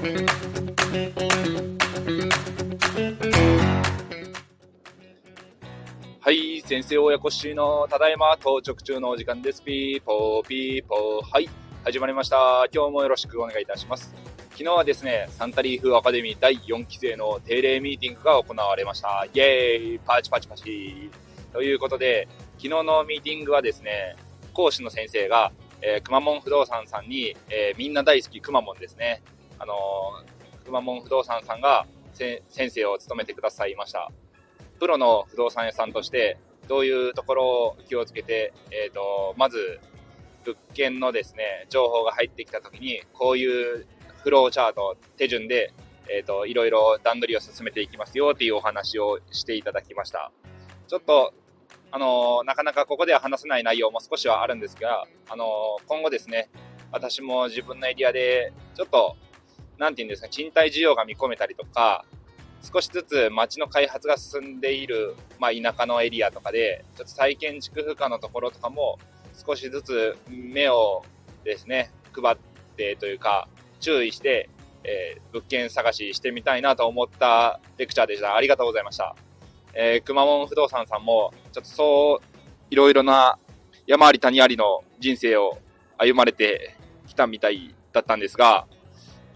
[0.00, 0.06] は
[6.30, 9.62] い、先生親子しのただいま到着中のお時間です。
[9.62, 11.30] ピーポーピーポー。
[11.30, 11.50] はい、
[11.84, 12.66] 始まりました。
[12.72, 14.14] 今日もよろしくお願いいたします。
[14.52, 19.26] 昨日はですね、サンタリーフアカデミー第4期生の定例ミーティングが行われました。
[19.34, 21.10] イェーイパチパチパチ
[21.52, 22.26] ということで、
[22.56, 24.16] 昨日のミーティングはですね、
[24.54, 29.20] 講師の先生が、えー、くまモン不動産さんに、えー、みんな大好きくまモンですね。
[29.60, 34.10] あのー、くまモン不動産さんが先生を務めてくださいました。
[34.80, 39.80] プロの不動産屋さんとして、どういうところを気をつけて、えっ、ー、と、まず、
[40.44, 43.86] 物件のですね、情報が入ってきたときに、こういう
[44.22, 45.72] フローチャート、手順で、
[46.08, 50.32] えっ、ー、と、いろいろ段取りを進めていきますよっていうお話をしていただきました。
[50.88, 51.34] ちょっと、
[51.92, 55.46] あの、なかなかここでは話せない内容も少しはあるんですが、あの、
[55.86, 56.48] 今後ですね、
[56.92, 59.16] 私も自分のエリアで、ちょっと、
[59.80, 62.04] なんて言うんですか、賃貸需要が見込めたりとか、
[62.62, 68.98] 少しずつ街の開発が進んでいる、まあ、田舎のエリアとかで、ちょっと再建築負荷のところとかも、
[69.34, 71.02] 少しずつ目を
[71.44, 72.36] ですね、配っ
[72.76, 73.48] てというか、
[73.80, 74.50] 注意して、
[74.84, 78.36] えー、物件探ししてみたいなと思ったレクチャーでした。
[78.36, 79.16] ありがとうございました。
[79.72, 82.26] えー、熊本不動産さんも、ちょっとそう、
[82.68, 83.38] いろいろな
[83.86, 85.56] 山あり谷ありの人生を
[85.96, 88.66] 歩まれてきたみたいだったんですが、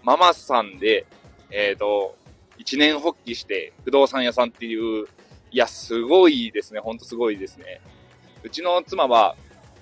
[0.05, 1.07] ママさんで、
[1.51, 2.17] えっ、ー、と、
[2.59, 5.07] 一年発起して不動産屋さんっていう、
[5.51, 6.81] いや、すごいですね。
[6.81, 7.81] ほんとすごいですね。
[8.43, 9.35] うちの妻は、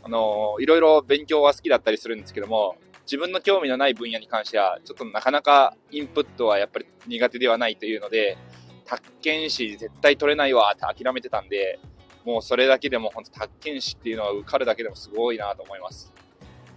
[0.04, 8.38] あのいろいろ勉強は好きだったりするんですけども、自分の興味のない分野に関しては、ちょっとなかなかインプットはやっぱり苦手ではないというので、
[8.84, 11.80] 宅建士絶対取れないわって諦めてたんで、
[12.24, 16.12] もうそれだけでも本当宅建士っていうのは受かるだけでもすごいなと思います。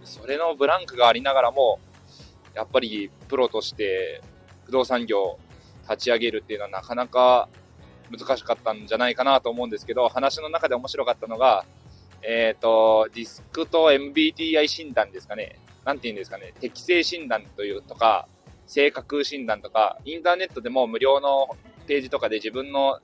[0.02, 1.78] それのブランクがありながらも、
[2.56, 4.22] やっぱりプロとして
[4.64, 5.38] 不動産業
[5.88, 7.48] 立ち上げるっていうのはなかなか
[8.10, 11.64] 難しかったんじゃないかなと思うんですけど、話の中で面白かったのが、
[12.22, 15.58] えっ、ー、と、ディスクと MBTI 診断ですかね。
[15.84, 16.54] なんて言うんですかね。
[16.60, 18.26] 適正診断というとか、
[18.66, 21.48] 性格診断とか、インターネットでも無料の
[21.86, 23.00] ページとかで自分の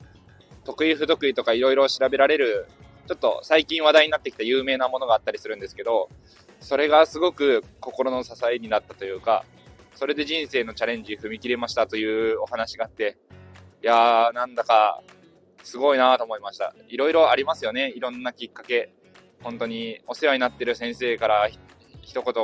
[0.65, 2.67] 得意不得意とかいろいろ調べられる、
[3.07, 6.09] ちょっと最近話題になってきた有名なものがあったりするんですけど、
[6.63, 9.45] それがすごく心の支えになったというか、
[9.95, 13.19] それで人生のチャレンジ踏み切れましたというお話があって、
[13.83, 15.03] いやー、なんだか、
[15.63, 16.75] すごいなと思いました。
[16.89, 17.93] いろいろありますよね。
[17.95, 18.93] いろんなきっかけ。
[19.43, 21.49] 本当にお世話になってる先生から
[22.01, 22.35] 一言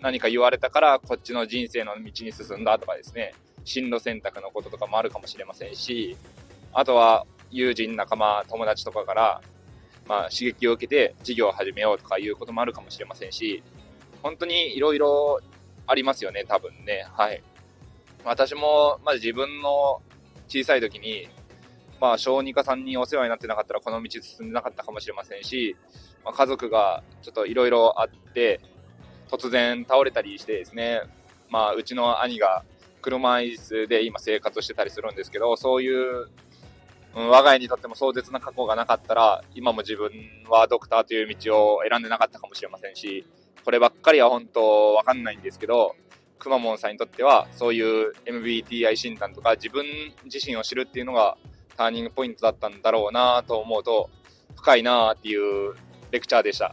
[0.00, 3.34] 何か言われたからこっちの人生の道に進んだとかですね。
[3.64, 6.16] 進路選択のこととかもあるかもしれませんし、
[6.72, 9.42] あとは友人、仲間、友達とかから、
[10.08, 13.62] まあ、刺激を受けて事業を始めようとかいうこともあるかもしれませんし、
[14.22, 15.40] 本当にいろいろ
[15.86, 17.06] ありますよね、多分ね。
[17.12, 17.42] はい。
[18.24, 20.02] 私も、まず自分の
[20.48, 21.28] 小さい時に、
[22.00, 25.76] まあ、小児科さんにお世話になってなかったらこの道進んでなかったかもしれませんし、
[26.24, 28.60] まあ、家族がちょっといろいろあって、
[29.30, 31.02] 突然倒れたりしてですね、
[31.50, 32.64] まあ、うちの兄が
[33.02, 36.28] 車椅子で今生活してたりするんですけど、そういう、
[37.18, 40.12] うん、我が家にとっても壮絶な過去がなかったら、今も自分
[40.48, 43.26] はドクターという道を選んでなかったかもしれませんし、
[43.64, 45.96] こればっかりは本当わかんないんですけど、
[46.38, 49.84] くまモンさんにとっては、そういう MBTI 診断とか自分
[50.26, 51.36] 自身を知るっていうのが
[51.76, 54.10] ターニングポイントだったんだろうなと思うと、
[54.54, 55.74] 深いなっていう
[56.12, 56.72] レクチャーでした。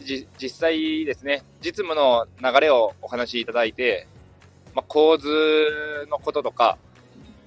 [0.00, 4.06] 実際ですね、実務の流れをお話しいただいて、
[4.74, 5.28] まあ、構図
[6.10, 6.76] のこととか、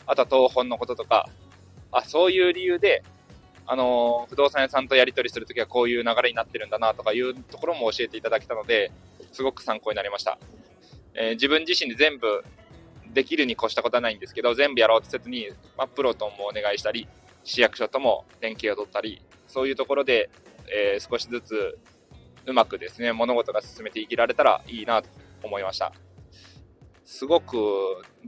[0.07, 1.29] あとは東本のこととか、
[1.91, 3.03] あ、そういう理由で
[3.67, 8.91] あの、不動産屋さんとやり取りするときはこういう流れになってるんだなとかいうところも教えていただけたので、
[9.31, 10.37] すごく参考になりました。
[11.15, 12.43] えー、自分自身で全部
[13.13, 17.07] できるに越したことはないんですけど、全部やろうとせずに、まあ、プロともお願いしたり、
[17.43, 20.29] 市役所とも連携を取ったり、そういうところで、
[20.71, 21.79] えー、少しずつ
[22.45, 25.09] うまくですね、物事が進めていけられたらいいなと
[25.41, 25.91] 思いました。
[27.03, 27.57] すごく、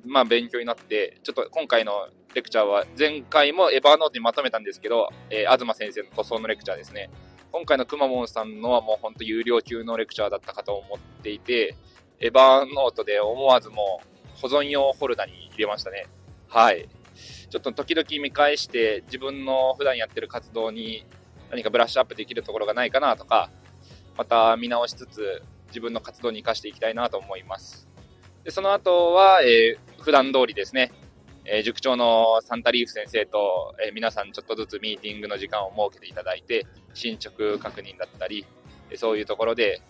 [0.05, 7.09] まあ、勉強になって、ちょっと今回のレクチャーは前回もエヴァーノートにまとめたんですけど、えー、東先生の塗装のレクチャーですね。
[7.51, 11.75] 今回のくまモンさんのはもうほんと有料級のレクチャーだったかと思っていて、
[12.19, 14.01] エヴァーノートで思わずも
[14.35, 16.05] う保存用フォルダに入れましたね。
[16.47, 16.87] はい。
[17.49, 21.07] ちょっと時々見返して自分の普段やってる活動に
[21.49, 23.49] 何かブラッシュアップできるところがないかなとか、
[24.15, 27.87] また見直しつつ自分の活動に活かしていきたいなと思います。
[28.43, 30.91] でその後は、えー、普段通りですね、
[31.49, 38.45] えー、塾長のサンタリーフ先生と、えー、皆さんちょっとずつミーティングの時間を設けていただいて、進捗確認だったり、
[38.95, 39.81] そういうところで、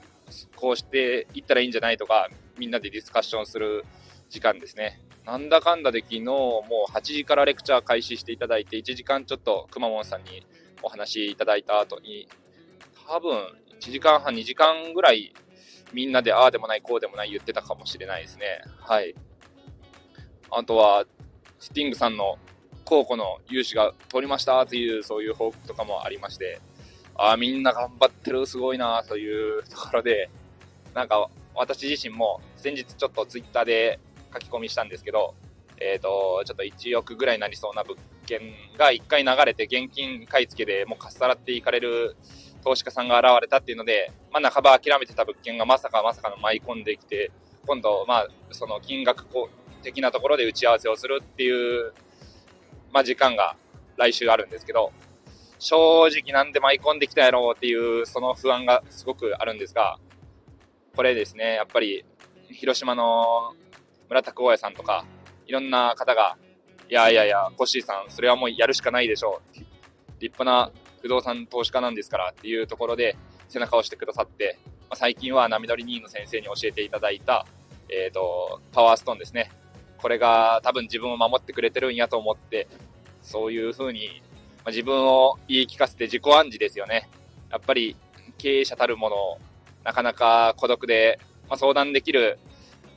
[0.56, 3.86] こうしていったらいいんじゃないとか、みんなでディスカッションする
[4.30, 5.02] 時間ですね。
[5.26, 10.46] なんだかんだで昨日もう8時からレクチャー開始していただいて、1時間ちょっとくまモンさんに
[10.84, 12.28] お話いただいた後に、
[13.08, 13.36] 多分
[13.80, 15.34] 1時間半、2時間ぐらい
[15.92, 18.62] みんなでああでもない、こうでもない言ってたかもしれないですね。
[18.80, 19.16] はい。
[20.52, 21.06] あとは、
[21.60, 22.38] スティングさんの
[22.86, 26.62] 高庫の融資が通りましたという、そういう報告とかもありまして、
[27.16, 30.30] ああ、みんな頑張ってる、すごいな、というところで、
[30.94, 34.00] なんか私自身も先日ちょっとツイッターで
[34.34, 35.34] 書き込みしたんですけど、
[35.80, 38.40] えっ、ー、と、ちょっと1億ぐらいになりそうな物件
[38.78, 42.16] が1回流れて現金買い付けでもうかっさらっていかれる
[42.64, 47.32] 投資家さんが現れたっていうので、まあ、半ば諦めてた物件がまさかまさかの舞い込んできて、
[47.66, 49.26] 今度、まあ、その金額
[49.84, 51.94] 的なところで打ち合わせをするっていう、
[52.92, 53.56] まあ、時間が
[53.98, 54.92] 来週あるんですけど、
[55.60, 59.98] 正直なんで舞い込んできたやろうっていう、その不安がすごくあるんですが、
[60.96, 62.06] これですね、やっぱり、
[62.50, 63.54] 広島の
[64.10, 65.06] 村田光也さんとか、
[65.46, 66.38] いろんな方が、
[66.90, 69.60] いやいやいや、コッシーさん、それはもうやるしかないでしょう。
[70.20, 70.72] 立派な
[71.02, 73.16] 不動産投資家なんですからっていうところで
[73.50, 77.46] 背中を押してくださって、まあ、最近は波乗り2の先生に教えていただいた、
[77.90, 79.52] えっ、ー、と、パワーストーンですね。
[79.98, 82.68] これが多分自分を守ってくれてるんやと思って、
[83.22, 84.22] そういうふうに、
[84.58, 87.10] まあ、自分を言い聞かせて自己暗示ですよね。
[87.50, 87.96] やっぱり
[88.38, 89.40] 経営者たるものを、
[89.84, 92.40] なかなか孤独で、まあ、相談できる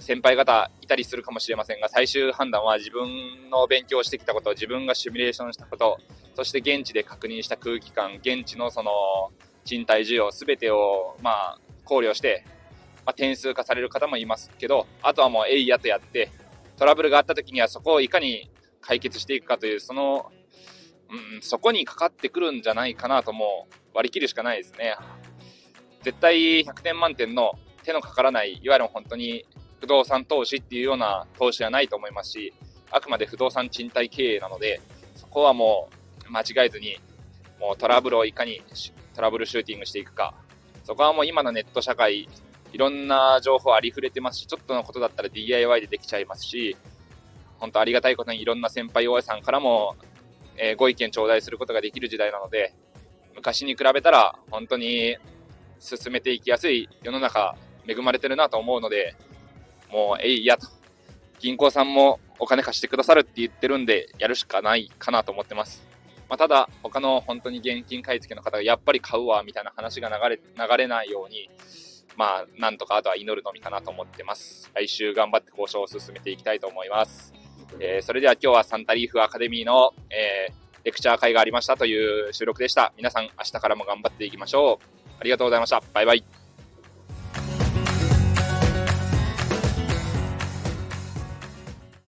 [0.01, 5.99] 先輩方いたりするかもしれませんが、最終判断は自分の勉強してきたこと、自分がシミュレーションしたこと、
[6.35, 8.91] そして現地で確認した空気感、現地のその
[9.65, 12.45] 賃貸需要、すべてをまあ考慮して、
[13.05, 16.31] まあ、点数化される方もいますけど、あとはもうえいやとやって、
[16.81, 18.51] トラブルがあった時にはそこをいかに
[18.81, 20.33] 解決していくかという、その、
[21.35, 24.97] うん、そこにかかってくるんじゃないかなとも割り切るしかないですね。
[26.03, 29.45] 絶対100点満点の手のかからない、いわゆる本当に
[29.79, 32.55] 不動産投資っていうような投資はないと思いますし、
[32.91, 34.81] あくまで不動産賃貸経営なので、
[35.17, 35.91] そこはも
[36.27, 36.99] う間違えずに、
[37.61, 38.63] もうトラブルをいかに
[39.15, 40.33] トラブルシューティングしていくか、
[40.85, 42.27] そこはもう今のネット社会、
[42.73, 46.77] いろんな情報ありふれてますし、ちょっとのことだったら DIY でできちゃいますし、
[47.59, 49.97] 本当ありがたいことにいろんな先輩大家さんからも、
[50.57, 52.75] えー、ご意見頂戴することができる時代なので、
[53.35, 55.17] 昔に比べたら本当に
[55.79, 57.57] 進めていきやすい世の中
[57.87, 59.17] 恵まれてるなと思うので、
[59.91, 60.69] もう、えいやと。
[61.41, 65.83] 銀行さんもお金貸してくださるって言ってるんで、やるしかないかなと思ってます。
[66.29, 71.51] まあ、ただ、他の本当に現金買い付けの方がやっぱり買うわ、みたいな話が流れ、流れないように、
[72.17, 74.71] まあ、なんとかあとは祈るのみかなと思ってます。
[74.75, 77.33] 来週頑張って交渉を進めていきたいと思います。
[77.79, 80.55] えー、それでは今日はサンタリーフアカデミーの、えー、
[80.85, 82.93] レクチャー会がありましたという収録でした。
[82.97, 85.11] 皆さん明日からも頑張っていきましょう。
[85.21, 85.83] ありがとうございました。
[85.93, 86.40] バイバイ。